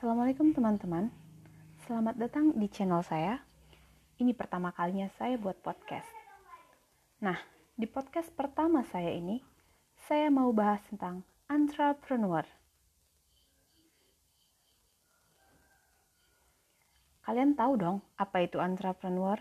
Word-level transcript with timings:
Assalamualaikum 0.00 0.56
teman-teman. 0.56 1.12
Selamat 1.84 2.16
datang 2.16 2.56
di 2.56 2.72
channel 2.72 3.04
saya. 3.04 3.36
Ini 4.16 4.32
pertama 4.32 4.72
kalinya 4.72 5.12
saya 5.20 5.36
buat 5.36 5.60
podcast. 5.60 6.08
Nah, 7.20 7.36
di 7.76 7.84
podcast 7.84 8.32
pertama 8.32 8.80
saya 8.88 9.12
ini 9.12 9.44
Saya 10.08 10.32
mau 10.32 10.56
bahas 10.56 10.80
tentang 10.88 11.20
entrepreneur. 11.52 12.48
Kalian 17.20 17.52
tahu 17.52 17.72
dong 17.76 18.00
apa 18.16 18.40
itu 18.40 18.56
entrepreneur? 18.56 19.36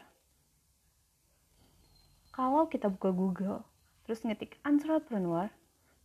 Kalau 2.35 2.67
kita 2.67 2.91
buka 2.91 3.15
Google 3.15 3.63
Terus 4.03 4.27
ngetik 4.27 4.59
entrepreneur 4.67 5.47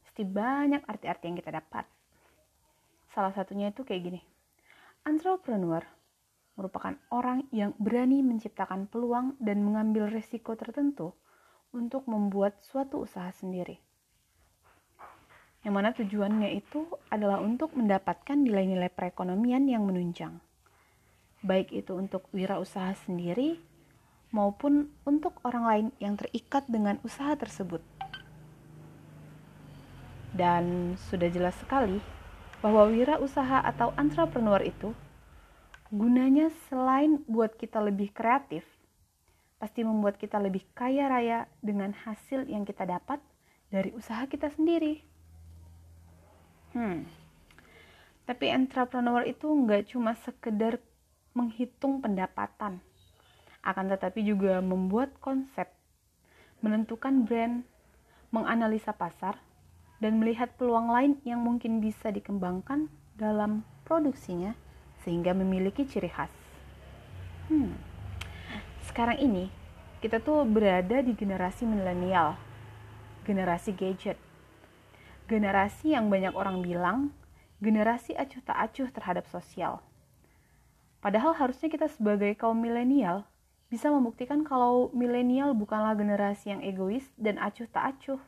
Pasti 0.06 0.22
banyak 0.22 0.86
arti-arti 0.86 1.26
yang 1.26 1.42
kita 1.42 1.50
dapat. 1.50 1.90
Salah 3.10 3.34
satunya 3.34 3.74
itu 3.74 3.82
kayak 3.82 4.14
gini. 4.14 4.22
Entrepreneur 5.04 5.84
merupakan 6.56 6.96
orang 7.12 7.44
yang 7.52 7.76
berani 7.76 8.24
menciptakan 8.24 8.88
peluang 8.88 9.36
dan 9.36 9.60
mengambil 9.60 10.08
resiko 10.08 10.56
tertentu 10.56 11.12
untuk 11.76 12.08
membuat 12.08 12.64
suatu 12.64 13.04
usaha 13.04 13.28
sendiri. 13.28 13.76
Yang 15.60 15.74
mana 15.76 15.92
tujuannya 15.92 16.56
itu 16.56 16.88
adalah 17.12 17.44
untuk 17.44 17.76
mendapatkan 17.76 18.32
nilai-nilai 18.32 18.88
perekonomian 18.88 19.68
yang 19.68 19.84
menunjang. 19.84 20.40
Baik 21.44 21.76
itu 21.76 21.92
untuk 21.92 22.24
wirausaha 22.32 22.96
sendiri 23.04 23.60
maupun 24.32 24.88
untuk 25.04 25.36
orang 25.44 25.64
lain 25.68 25.86
yang 26.00 26.16
terikat 26.16 26.64
dengan 26.64 26.96
usaha 27.04 27.36
tersebut. 27.36 27.84
Dan 30.32 30.96
sudah 31.12 31.28
jelas 31.28 31.52
sekali 31.60 32.23
bahwa 32.64 32.88
wirausaha 32.88 33.60
atau 33.60 33.92
entrepreneur 34.00 34.56
itu 34.64 34.96
gunanya 35.92 36.48
selain 36.72 37.20
buat 37.28 37.60
kita 37.60 37.76
lebih 37.76 38.08
kreatif, 38.16 38.64
pasti 39.60 39.84
membuat 39.84 40.16
kita 40.16 40.40
lebih 40.40 40.64
kaya 40.72 41.12
raya 41.12 41.44
dengan 41.60 41.92
hasil 41.92 42.48
yang 42.48 42.64
kita 42.64 42.88
dapat 42.88 43.20
dari 43.68 43.92
usaha 43.92 44.24
kita 44.24 44.48
sendiri. 44.48 45.04
Hmm. 46.72 47.04
Tapi 48.24 48.48
entrepreneur 48.48 49.20
itu 49.28 49.44
nggak 49.44 49.92
cuma 49.92 50.16
sekedar 50.24 50.80
menghitung 51.36 52.00
pendapatan, 52.00 52.80
akan 53.60 53.86
tetapi 53.92 54.24
juga 54.24 54.64
membuat 54.64 55.12
konsep, 55.20 55.68
menentukan 56.64 57.28
brand, 57.28 57.60
menganalisa 58.32 58.96
pasar, 58.96 59.36
dan 59.98 60.18
melihat 60.18 60.50
peluang 60.58 60.90
lain 60.90 61.12
yang 61.22 61.42
mungkin 61.42 61.78
bisa 61.78 62.10
dikembangkan 62.10 62.90
dalam 63.14 63.62
produksinya 63.86 64.54
sehingga 65.04 65.36
memiliki 65.36 65.84
ciri 65.86 66.10
khas. 66.10 66.32
Hmm. 67.52 67.76
Sekarang 68.88 69.20
ini 69.20 69.52
kita 70.00 70.20
tuh 70.20 70.44
berada 70.48 71.00
di 71.04 71.12
generasi 71.12 71.64
milenial, 71.68 72.36
generasi 73.24 73.72
gadget, 73.76 74.16
generasi 75.28 75.96
yang 75.96 76.08
banyak 76.12 76.32
orang 76.36 76.60
bilang 76.60 77.12
generasi 77.64 78.12
acuh 78.12 78.44
tak 78.44 78.58
acuh 78.60 78.88
terhadap 78.92 79.24
sosial. 79.32 79.80
Padahal 81.00 81.36
harusnya 81.36 81.68
kita 81.72 81.88
sebagai 81.88 82.32
kaum 82.36 82.60
milenial 82.60 83.24
bisa 83.72 83.88
membuktikan 83.88 84.44
kalau 84.44 84.92
milenial 84.92 85.56
bukanlah 85.56 85.96
generasi 85.96 86.52
yang 86.52 86.60
egois 86.60 87.08
dan 87.16 87.40
acuh 87.40 87.68
tak 87.68 87.96
acuh. 87.96 88.20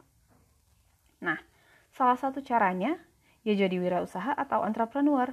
Nah, 1.20 1.40
Salah 1.96 2.20
satu 2.20 2.44
caranya 2.44 3.00
ya 3.40 3.56
jadi 3.56 3.72
wirausaha 3.80 4.36
atau 4.36 4.68
entrepreneur. 4.68 5.32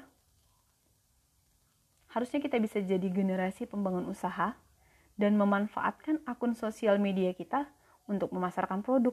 Harusnya 2.08 2.40
kita 2.40 2.56
bisa 2.64 2.80
jadi 2.80 3.04
generasi 3.12 3.68
pembangun 3.68 4.08
usaha 4.08 4.56
dan 5.20 5.36
memanfaatkan 5.36 6.24
akun 6.24 6.56
sosial 6.56 7.04
media 7.04 7.36
kita 7.36 7.68
untuk 8.08 8.32
memasarkan 8.32 8.80
produk. 8.80 9.12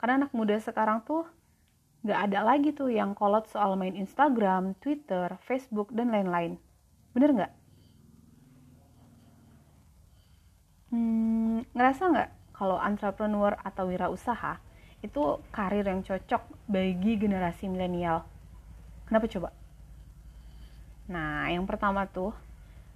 Karena 0.00 0.24
anak 0.24 0.32
muda 0.32 0.56
sekarang 0.56 1.04
tuh 1.04 1.28
gak 2.08 2.32
ada 2.32 2.40
lagi 2.40 2.72
tuh 2.72 2.88
yang 2.88 3.12
kolot 3.12 3.44
soal 3.52 3.76
main 3.76 3.92
Instagram, 3.92 4.72
Twitter, 4.80 5.36
Facebook, 5.44 5.92
dan 5.92 6.08
lain-lain. 6.08 6.56
Bener 7.12 7.36
nggak? 7.36 7.52
Hmm, 10.88 11.68
ngerasa 11.76 12.02
nggak 12.08 12.30
kalau 12.56 12.80
entrepreneur 12.80 13.52
atau 13.60 13.92
wirausaha 13.92 14.62
itu 15.04 15.44
karir 15.52 15.84
yang 15.84 16.00
cocok 16.00 16.64
bagi 16.64 17.20
generasi 17.20 17.68
milenial. 17.68 18.24
Kenapa 19.04 19.28
coba? 19.28 19.48
Nah, 21.12 21.52
yang 21.52 21.68
pertama 21.68 22.08
tuh, 22.08 22.32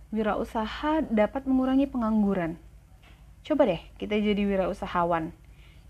wirausaha 0.09 1.05
dapat 1.05 1.45
mengurangi 1.45 1.85
pengangguran. 1.85 2.57
Coba 3.45 3.69
deh 3.69 3.83
kita 4.01 4.17
jadi 4.17 4.41
wirausahawan. 4.41 5.37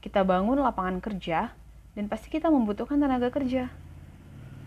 Kita 0.02 0.26
bangun 0.26 0.58
lapangan 0.58 0.98
kerja 0.98 1.54
dan 1.94 2.04
pasti 2.10 2.34
kita 2.34 2.50
membutuhkan 2.50 2.98
tenaga 2.98 3.30
kerja. 3.30 3.70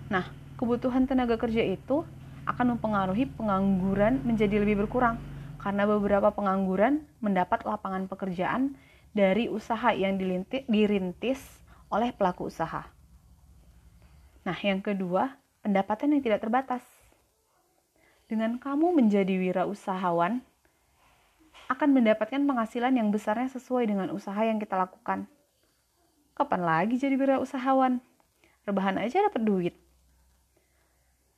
Nah, 0.07 0.31
kebutuhan 0.55 1.03
tenaga 1.03 1.35
kerja 1.35 1.67
itu 1.67 2.07
akan 2.47 2.79
mempengaruhi 2.79 3.27
pengangguran 3.27 4.23
menjadi 4.23 4.63
lebih 4.63 4.87
berkurang 4.87 5.19
karena 5.59 5.83
beberapa 5.83 6.31
pengangguran 6.31 7.03
mendapat 7.19 7.67
lapangan 7.67 8.07
pekerjaan 8.07 8.73
dari 9.11 9.51
usaha 9.51 9.91
yang 9.91 10.15
dirintis 10.67 11.39
oleh 11.91 12.15
pelaku 12.15 12.47
usaha. 12.47 12.87
Nah, 14.41 14.57
yang 14.63 14.79
kedua, 14.79 15.37
pendapatan 15.61 16.15
yang 16.15 16.23
tidak 16.23 16.41
terbatas. 16.41 16.81
Dengan 18.31 18.55
kamu 18.57 18.95
menjadi 18.95 19.35
wirausahawan, 19.35 20.39
akan 21.67 21.89
mendapatkan 21.91 22.39
penghasilan 22.39 22.95
yang 22.95 23.11
besarnya 23.11 23.51
sesuai 23.51 23.87
dengan 23.87 24.11
usaha 24.11 24.39
yang 24.43 24.59
kita 24.59 24.75
lakukan. 24.75 25.27
Kapan 26.35 26.61
lagi 26.63 26.95
jadi 26.95 27.15
wirausahawan? 27.19 27.99
Rebahan 28.63 28.99
aja 28.99 29.23
dapat 29.27 29.43
duit. 29.43 29.75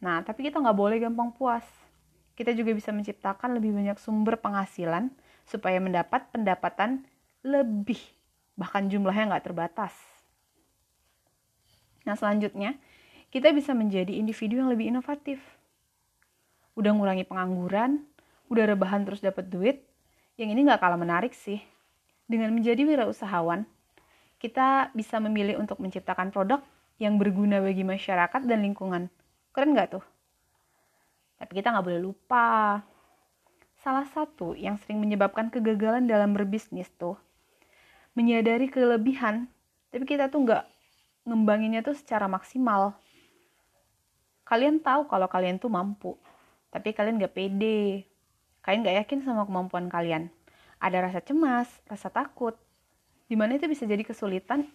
Nah, 0.02 0.22
tapi 0.22 0.50
kita 0.50 0.62
nggak 0.62 0.78
boleh 0.78 0.98
gampang 1.02 1.34
puas. 1.34 1.66
Kita 2.34 2.50
juga 2.54 2.74
bisa 2.74 2.90
menciptakan 2.90 3.58
lebih 3.58 3.74
banyak 3.74 3.98
sumber 4.02 4.42
penghasilan 4.42 5.14
supaya 5.46 5.78
mendapat 5.78 6.30
pendapatan 6.34 7.06
lebih, 7.44 8.00
bahkan 8.56 8.88
jumlahnya 8.88 9.36
nggak 9.36 9.46
terbatas. 9.52 9.92
Nah 12.08 12.16
selanjutnya, 12.16 12.80
kita 13.36 13.52
bisa 13.52 13.76
menjadi 13.76 14.16
individu 14.16 14.64
yang 14.64 14.72
lebih 14.72 14.96
inovatif. 14.96 15.44
Udah 16.80 16.96
ngurangi 16.96 17.28
pengangguran, 17.28 18.00
udah 18.48 18.64
rebahan 18.64 19.04
terus 19.04 19.20
dapat 19.20 19.52
duit, 19.52 19.84
yang 20.40 20.56
ini 20.56 20.64
nggak 20.64 20.80
kalah 20.80 20.96
menarik 20.96 21.36
sih. 21.36 21.60
Dengan 22.24 22.56
menjadi 22.56 22.88
wirausahawan, 22.88 23.68
kita 24.40 24.96
bisa 24.96 25.20
memilih 25.20 25.60
untuk 25.60 25.84
menciptakan 25.84 26.32
produk 26.32 26.64
yang 26.96 27.20
berguna 27.20 27.60
bagi 27.60 27.84
masyarakat 27.84 28.48
dan 28.48 28.64
lingkungan. 28.64 29.12
Keren 29.52 29.76
nggak 29.76 30.00
tuh? 30.00 30.06
Tapi 31.44 31.52
kita 31.60 31.76
nggak 31.76 31.86
boleh 31.92 32.00
lupa, 32.00 32.80
salah 33.84 34.08
satu 34.08 34.56
yang 34.56 34.80
sering 34.80 35.04
menyebabkan 35.04 35.52
kegagalan 35.52 36.08
dalam 36.08 36.32
berbisnis 36.32 36.88
tuh 36.96 37.20
menyadari 38.14 38.70
kelebihan 38.70 39.50
tapi 39.94 40.10
kita 40.10 40.30
tuh 40.30 40.42
nggak 40.46 40.64
ngembanginnya 41.30 41.86
tuh 41.86 41.94
secara 41.94 42.26
maksimal. 42.26 42.98
Kalian 44.44 44.82
tahu 44.82 45.08
kalau 45.08 45.30
kalian 45.30 45.62
tuh 45.62 45.70
mampu 45.70 46.18
tapi 46.74 46.92
kalian 46.92 47.22
gak 47.22 47.38
pede. 47.38 48.10
Kalian 48.66 48.82
gak 48.82 48.98
yakin 49.06 49.20
sama 49.22 49.46
kemampuan 49.46 49.88
kalian. 49.88 50.34
Ada 50.82 51.06
rasa 51.06 51.20
cemas 51.22 51.70
rasa 51.86 52.10
takut. 52.10 52.58
Di 53.30 53.38
mana 53.38 53.56
itu 53.56 53.70
bisa 53.70 53.86
jadi 53.86 54.02
kesulitan 54.02 54.68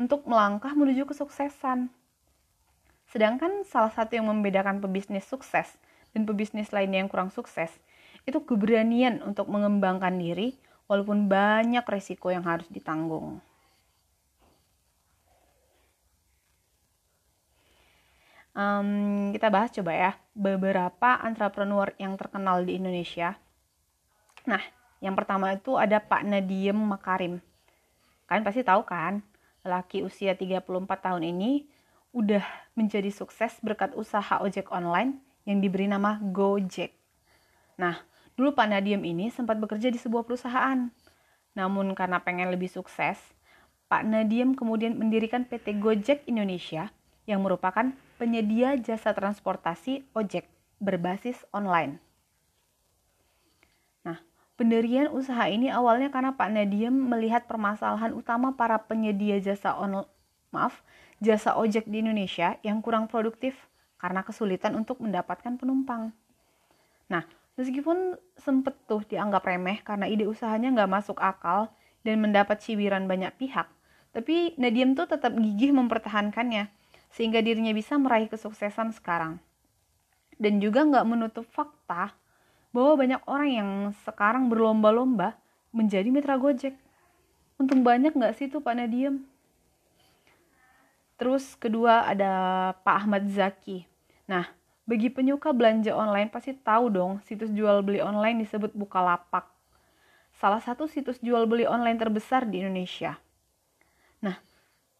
untuk 0.00 0.26
melangkah 0.26 0.74
menuju 0.74 1.06
kesuksesan. 1.06 1.92
Sedangkan 3.06 3.62
salah 3.68 3.92
satu 3.92 4.18
yang 4.18 4.26
membedakan 4.26 4.82
pebisnis 4.82 5.28
sukses 5.28 5.78
dan 6.16 6.26
pebisnis 6.26 6.72
lainnya 6.74 7.04
yang 7.04 7.10
kurang 7.12 7.30
sukses 7.30 7.70
itu 8.24 8.40
keberanian 8.42 9.20
untuk 9.20 9.46
mengembangkan 9.52 10.16
diri 10.16 10.56
walaupun 10.88 11.26
banyak 11.30 11.84
resiko 11.84 12.28
yang 12.28 12.44
harus 12.44 12.68
ditanggung. 12.68 13.40
Um, 18.54 19.34
kita 19.34 19.50
bahas 19.50 19.74
coba 19.74 19.90
ya 19.90 20.12
beberapa 20.30 21.18
entrepreneur 21.26 21.90
yang 21.98 22.14
terkenal 22.14 22.62
di 22.62 22.78
Indonesia. 22.78 23.34
Nah, 24.46 24.62
yang 25.02 25.18
pertama 25.18 25.50
itu 25.50 25.74
ada 25.74 25.98
Pak 25.98 26.22
Nadiem 26.22 26.78
Makarim. 26.78 27.42
Kalian 28.30 28.46
pasti 28.46 28.62
tahu 28.62 28.86
kan, 28.86 29.26
laki 29.66 30.06
usia 30.06 30.38
34 30.38 30.62
tahun 31.02 31.22
ini 31.34 31.66
udah 32.14 32.46
menjadi 32.78 33.10
sukses 33.10 33.58
berkat 33.58 33.90
usaha 33.98 34.38
ojek 34.38 34.70
online 34.70 35.18
yang 35.44 35.58
diberi 35.58 35.90
nama 35.90 36.22
Gojek. 36.22 36.94
Nah, 37.74 37.98
Dulu 38.34 38.50
Pak 38.50 38.66
Nadiem 38.66 39.02
ini 39.06 39.30
sempat 39.30 39.54
bekerja 39.62 39.94
di 39.94 39.98
sebuah 39.98 40.26
perusahaan. 40.26 40.90
Namun 41.54 41.94
karena 41.94 42.18
pengen 42.18 42.50
lebih 42.50 42.66
sukses, 42.66 43.18
Pak 43.86 44.02
Nadiem 44.02 44.58
kemudian 44.58 44.98
mendirikan 44.98 45.46
PT 45.46 45.78
Gojek 45.78 46.26
Indonesia 46.26 46.90
yang 47.30 47.46
merupakan 47.46 47.94
penyedia 48.18 48.74
jasa 48.74 49.14
transportasi 49.14 50.02
ojek 50.18 50.50
berbasis 50.82 51.46
online. 51.54 52.02
Nah, 54.02 54.18
pendirian 54.58 55.14
usaha 55.14 55.46
ini 55.46 55.70
awalnya 55.70 56.10
karena 56.10 56.34
Pak 56.34 56.50
Nadiem 56.50 56.92
melihat 56.92 57.46
permasalahan 57.46 58.12
utama 58.12 58.52
para 58.58 58.82
penyedia 58.82 59.38
jasa 59.38 59.78
on 59.78 60.02
maaf, 60.50 60.82
jasa 61.22 61.54
ojek 61.54 61.86
di 61.86 62.02
Indonesia 62.02 62.58
yang 62.66 62.82
kurang 62.82 63.06
produktif 63.06 63.54
karena 64.02 64.26
kesulitan 64.26 64.74
untuk 64.74 65.00
mendapatkan 65.00 65.54
penumpang. 65.56 66.10
Nah, 67.08 67.24
meskipun 67.54 68.18
sempet 68.34 68.74
tuh 68.86 69.02
dianggap 69.06 69.46
remeh 69.46 69.82
karena 69.86 70.10
ide 70.10 70.26
usahanya 70.26 70.74
nggak 70.74 70.90
masuk 70.90 71.18
akal 71.22 71.70
dan 72.02 72.20
mendapat 72.20 72.60
cibiran 72.60 73.06
banyak 73.06 73.32
pihak, 73.38 73.70
tapi 74.14 74.54
Nadiem 74.60 74.94
tuh 74.94 75.10
tetap 75.10 75.34
gigih 75.34 75.74
mempertahankannya 75.74 76.70
sehingga 77.14 77.38
dirinya 77.42 77.70
bisa 77.70 77.94
meraih 77.94 78.26
kesuksesan 78.26 78.90
sekarang. 78.94 79.38
Dan 80.34 80.58
juga 80.58 80.82
nggak 80.82 81.06
menutup 81.06 81.46
fakta 81.46 82.14
bahwa 82.74 82.98
banyak 82.98 83.22
orang 83.30 83.50
yang 83.50 83.70
sekarang 84.02 84.50
berlomba-lomba 84.50 85.38
menjadi 85.70 86.10
mitra 86.10 86.34
Gojek. 86.34 86.74
Untung 87.54 87.86
banyak 87.86 88.18
nggak 88.18 88.34
sih 88.34 88.50
tuh 88.50 88.58
Pak 88.58 88.74
Nadiem? 88.74 89.22
Terus 91.14 91.54
kedua 91.54 92.10
ada 92.10 92.32
Pak 92.82 93.06
Ahmad 93.06 93.30
Zaki. 93.30 93.86
Nah, 94.26 94.50
bagi 94.84 95.08
penyuka 95.08 95.56
belanja 95.56 95.96
online 95.96 96.28
pasti 96.28 96.52
tahu 96.52 96.92
dong 96.92 97.12
situs 97.24 97.48
jual 97.48 97.80
beli 97.80 98.04
online 98.04 98.44
disebut 98.44 98.76
Bukalapak. 98.76 99.48
Salah 100.36 100.60
satu 100.60 100.84
situs 100.84 101.16
jual 101.24 101.48
beli 101.48 101.64
online 101.64 101.96
terbesar 101.96 102.44
di 102.44 102.60
Indonesia. 102.60 103.16
Nah, 104.20 104.36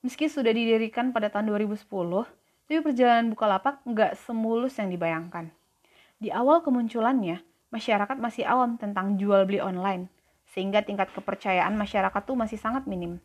meski 0.00 0.32
sudah 0.32 0.56
didirikan 0.56 1.12
pada 1.12 1.28
tahun 1.28 1.52
2010, 1.52 1.84
tapi 2.64 2.81
perjalanan 2.81 3.28
Bukalapak 3.28 3.84
nggak 3.84 4.16
semulus 4.25 4.81
yang 4.81 4.88
dibayangkan. 4.88 5.52
Di 6.16 6.32
awal 6.32 6.64
kemunculannya, 6.64 7.44
masyarakat 7.69 8.16
masih 8.16 8.48
awam 8.48 8.81
tentang 8.81 9.20
jual 9.20 9.44
beli 9.44 9.60
online, 9.60 10.08
sehingga 10.48 10.81
tingkat 10.81 11.12
kepercayaan 11.12 11.76
masyarakat 11.76 12.22
tuh 12.25 12.38
masih 12.38 12.56
sangat 12.56 12.88
minim. 12.88 13.20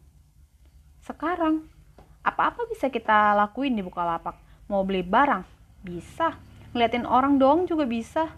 Sekarang, 1.00 1.72
apa-apa 2.20 2.68
bisa 2.68 2.92
kita 2.92 3.32
lakuin 3.38 3.80
di 3.80 3.86
Bukalapak. 3.86 4.36
Mau 4.68 4.84
beli 4.84 5.08
barang, 5.08 5.48
bisa. 5.88 6.49
Ngeliatin 6.74 7.06
orang 7.10 7.42
doang 7.42 7.66
juga 7.66 7.90
bisa. 7.90 8.30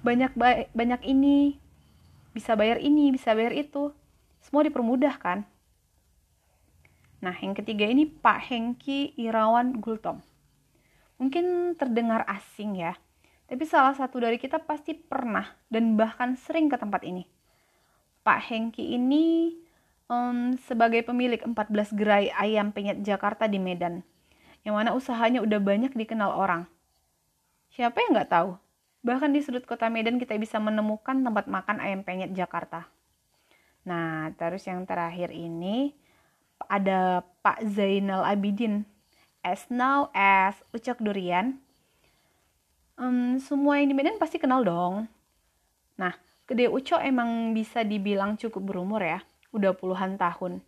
Banyak 0.00 0.32
banyak 0.72 1.02
ini, 1.04 1.60
bisa 2.32 2.56
bayar 2.56 2.80
ini, 2.80 3.14
bisa 3.14 3.36
bayar 3.36 3.52
itu. 3.52 3.92
Semua 4.40 4.64
dipermudah 4.64 5.14
kan? 5.20 5.44
Nah, 7.20 7.36
yang 7.36 7.52
ketiga 7.52 7.84
ini 7.84 8.08
Pak 8.08 8.48
Hengki 8.48 9.12
Irawan 9.20 9.76
Gultom. 9.76 10.24
Mungkin 11.20 11.76
terdengar 11.76 12.24
asing 12.24 12.80
ya, 12.80 12.96
tapi 13.44 13.68
salah 13.68 13.92
satu 13.92 14.24
dari 14.24 14.40
kita 14.40 14.56
pasti 14.64 14.96
pernah 14.96 15.44
dan 15.68 16.00
bahkan 16.00 16.32
sering 16.32 16.72
ke 16.72 16.80
tempat 16.80 17.04
ini. 17.04 17.28
Pak 18.24 18.48
Hengki 18.48 18.96
ini 18.96 19.52
um, 20.08 20.56
sebagai 20.64 21.04
pemilik 21.04 21.44
14 21.44 21.92
gerai 21.92 22.32
ayam 22.32 22.72
penyet 22.72 23.04
Jakarta 23.04 23.44
di 23.44 23.60
Medan, 23.60 24.00
yang 24.64 24.80
mana 24.80 24.96
usahanya 24.96 25.44
udah 25.44 25.60
banyak 25.60 25.92
dikenal 25.92 26.32
orang. 26.32 26.64
Siapa 27.70 28.02
yang 28.02 28.18
nggak 28.18 28.30
tahu? 28.30 28.50
Bahkan 29.06 29.30
di 29.32 29.40
sudut 29.40 29.64
kota 29.64 29.86
Medan 29.88 30.18
kita 30.18 30.36
bisa 30.36 30.58
menemukan 30.58 31.22
tempat 31.22 31.46
makan 31.46 31.78
ayam 31.80 32.04
penyet 32.04 32.34
Jakarta. 32.34 32.90
Nah, 33.86 34.28
terus 34.36 34.66
yang 34.68 34.84
terakhir 34.84 35.32
ini 35.32 35.96
ada 36.68 37.24
Pak 37.40 37.64
Zainal 37.64 38.26
Abidin, 38.26 38.84
as 39.40 39.64
now 39.72 40.12
as 40.12 40.58
Ucok 40.76 41.00
Durian, 41.00 41.56
um, 43.00 43.40
semua 43.40 43.80
yang 43.80 43.88
di 43.88 43.96
Medan 43.96 44.20
pasti 44.20 44.36
kenal 44.36 44.60
dong. 44.60 45.08
Nah, 45.96 46.12
Gede 46.50 46.66
Uco 46.66 46.98
emang 46.98 47.54
bisa 47.54 47.86
dibilang 47.86 48.34
cukup 48.34 48.74
berumur 48.74 48.98
ya, 48.98 49.22
udah 49.54 49.70
puluhan 49.70 50.18
tahun. 50.18 50.58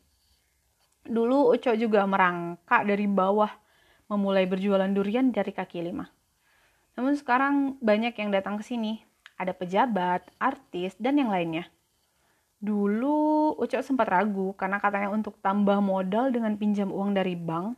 Dulu 1.03 1.59
Uco 1.59 1.75
juga 1.75 2.07
merangkak 2.07 2.87
dari 2.87 3.11
bawah, 3.11 3.51
memulai 4.07 4.47
berjualan 4.47 4.87
durian 4.87 5.35
dari 5.35 5.51
kaki 5.51 5.83
lima. 5.83 6.07
Namun 6.99 7.17
sekarang 7.17 7.81
banyak 7.81 8.13
yang 8.17 8.31
datang 8.33 8.61
ke 8.61 8.65
sini, 8.65 9.01
ada 9.41 9.57
pejabat, 9.57 10.29
artis, 10.37 10.93
dan 11.01 11.17
yang 11.17 11.33
lainnya. 11.33 11.69
Dulu 12.63 13.57
Uco 13.59 13.79
sempat 13.83 14.07
ragu 14.07 14.55
karena 14.55 14.79
katanya 14.79 15.11
untuk 15.11 15.41
tambah 15.43 15.83
modal 15.83 16.31
dengan 16.31 16.55
pinjam 16.55 16.95
uang 16.95 17.17
dari 17.17 17.35
bank, 17.35 17.75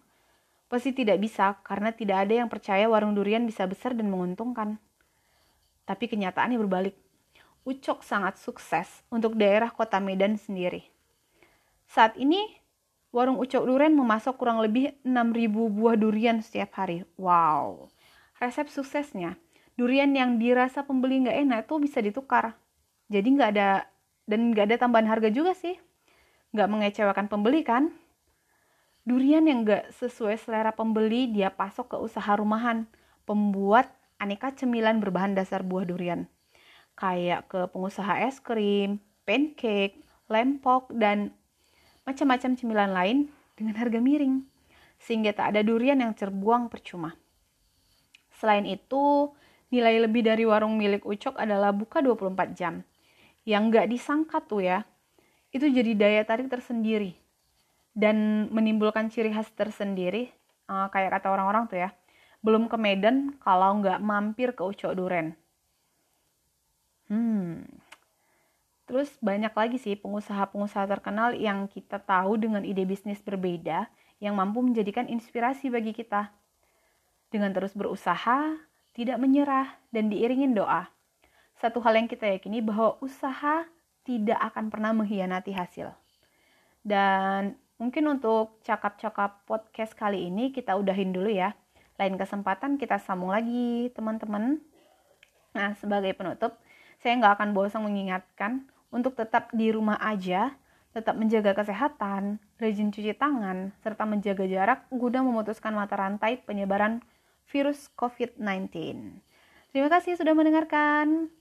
Pasti 0.74 0.90
tidak 0.90 1.22
bisa 1.22 1.54
karena 1.62 1.94
tidak 1.94 2.26
ada 2.26 2.34
yang 2.42 2.50
percaya 2.50 2.90
warung 2.90 3.14
durian 3.14 3.46
bisa 3.46 3.62
besar 3.68 3.94
dan 3.94 4.10
menguntungkan. 4.10 4.80
Tapi 5.86 6.10
kenyataannya 6.10 6.58
berbalik. 6.58 6.98
Ucok 7.62 8.02
sangat 8.02 8.42
sukses 8.42 9.06
untuk 9.06 9.38
daerah 9.38 9.70
kota 9.70 10.02
Medan 10.02 10.34
sendiri. 10.34 10.82
Saat 11.86 12.18
ini, 12.18 12.42
warung 13.14 13.38
Ucok 13.38 13.64
Durian 13.64 13.94
memasok 13.94 14.34
kurang 14.34 14.58
lebih 14.60 14.98
6.000 15.06 15.46
buah 15.48 15.94
durian 15.94 16.42
setiap 16.42 16.74
hari. 16.74 17.06
Wow, 17.16 17.93
resep 18.44 18.68
suksesnya, 18.68 19.40
durian 19.74 20.12
yang 20.12 20.36
dirasa 20.36 20.84
pembeli 20.84 21.24
nggak 21.24 21.38
enak 21.48 21.58
itu 21.66 21.74
bisa 21.80 21.98
ditukar. 22.04 22.54
Jadi 23.08 23.28
nggak 23.34 23.50
ada, 23.56 23.88
dan 24.28 24.52
nggak 24.52 24.64
ada 24.72 24.76
tambahan 24.80 25.08
harga 25.08 25.28
juga 25.32 25.56
sih. 25.56 25.76
Nggak 26.52 26.68
mengecewakan 26.70 27.26
pembeli 27.26 27.64
kan? 27.64 27.90
Durian 29.04 29.44
yang 29.44 29.68
gak 29.68 29.92
sesuai 30.00 30.40
selera 30.40 30.72
pembeli 30.72 31.28
dia 31.28 31.52
pasok 31.52 31.92
ke 31.92 31.96
usaha 32.00 32.32
rumahan, 32.40 32.88
pembuat 33.28 33.92
aneka 34.16 34.48
cemilan 34.56 34.96
berbahan 34.96 35.36
dasar 35.36 35.60
buah 35.60 35.84
durian. 35.84 36.24
Kayak 36.96 37.52
ke 37.52 37.60
pengusaha 37.68 38.24
es 38.24 38.40
krim, 38.40 39.04
pancake, 39.28 40.00
lempok, 40.32 40.88
dan 40.96 41.36
macam-macam 42.08 42.56
cemilan 42.56 42.96
lain 42.96 43.18
dengan 43.60 43.76
harga 43.76 44.00
miring. 44.00 44.40
Sehingga 44.96 45.36
tak 45.36 45.52
ada 45.52 45.60
durian 45.60 46.00
yang 46.00 46.16
terbuang 46.16 46.72
percuma. 46.72 47.12
Selain 48.44 48.68
itu, 48.68 49.32
nilai 49.72 50.04
lebih 50.04 50.20
dari 50.20 50.44
warung 50.44 50.76
milik 50.76 51.08
Ucok 51.08 51.40
adalah 51.40 51.72
buka 51.72 52.04
24 52.04 52.52
jam. 52.52 52.84
Yang 53.48 53.62
gak 53.72 53.86
disangka 53.88 54.44
tuh 54.44 54.60
ya, 54.60 54.84
itu 55.48 55.64
jadi 55.64 55.96
daya 55.96 56.22
tarik 56.28 56.52
tersendiri 56.52 57.16
dan 57.96 58.50
menimbulkan 58.50 59.08
ciri 59.08 59.30
khas 59.30 59.48
tersendiri 59.54 60.28
uh, 60.66 60.90
kayak 60.90 61.14
kata 61.14 61.30
orang-orang 61.30 61.70
tuh 61.70 61.78
ya 61.78 61.94
belum 62.42 62.66
ke 62.66 62.76
Medan 62.76 63.38
kalau 63.40 63.80
nggak 63.80 64.02
mampir 64.04 64.52
ke 64.52 64.60
Ucok 64.60 64.92
Duren. 64.92 65.32
Hmm. 67.08 67.64
Terus 68.84 69.08
banyak 69.24 69.54
lagi 69.56 69.80
sih 69.80 69.96
pengusaha-pengusaha 69.96 70.84
terkenal 70.84 71.32
yang 71.32 71.64
kita 71.72 71.96
tahu 72.04 72.36
dengan 72.36 72.60
ide 72.60 72.84
bisnis 72.84 73.24
berbeda 73.24 73.88
yang 74.20 74.36
mampu 74.36 74.60
menjadikan 74.60 75.08
inspirasi 75.08 75.72
bagi 75.72 75.96
kita 75.96 76.28
dengan 77.34 77.50
terus 77.50 77.74
berusaha 77.74 78.54
tidak 78.94 79.18
menyerah 79.18 79.74
dan 79.90 80.06
diiringin 80.06 80.54
doa 80.54 80.86
satu 81.58 81.82
hal 81.82 81.98
yang 81.98 82.06
kita 82.06 82.30
yakini 82.30 82.62
bahwa 82.62 82.94
usaha 83.02 83.66
tidak 84.06 84.38
akan 84.38 84.70
pernah 84.70 84.94
mengkhianati 84.94 85.50
hasil 85.50 85.90
dan 86.86 87.58
Mungkin 87.74 88.06
untuk 88.06 88.62
cakap-cakap 88.62 89.42
podcast 89.50 89.98
kali 89.98 90.30
ini 90.30 90.54
kita 90.54 90.78
udahin 90.78 91.10
dulu 91.10 91.26
ya. 91.26 91.58
Lain 91.98 92.14
kesempatan 92.14 92.78
kita 92.78 93.02
sambung 93.02 93.34
lagi 93.34 93.90
teman-teman. 93.98 94.62
Nah 95.58 95.74
sebagai 95.74 96.14
penutup, 96.14 96.54
saya 97.02 97.18
nggak 97.18 97.34
akan 97.34 97.50
bosan 97.50 97.82
mengingatkan 97.82 98.70
untuk 98.94 99.18
tetap 99.18 99.50
di 99.50 99.74
rumah 99.74 99.98
aja, 99.98 100.54
tetap 100.94 101.18
menjaga 101.18 101.50
kesehatan, 101.50 102.38
rajin 102.62 102.94
cuci 102.94 103.10
tangan, 103.18 103.74
serta 103.82 104.06
menjaga 104.06 104.46
jarak 104.46 104.86
guna 104.94 105.26
memutuskan 105.26 105.74
mata 105.74 105.98
rantai 105.98 106.38
penyebaran 106.46 107.02
virus 107.48 107.88
COVID-19. 107.96 108.70
Terima 109.72 109.88
kasih 109.90 110.14
sudah 110.14 110.36
mendengarkan. 110.36 111.32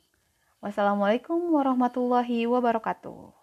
Wassalamualaikum 0.64 1.38
warahmatullahi 1.52 2.48
wabarakatuh. 2.48 3.43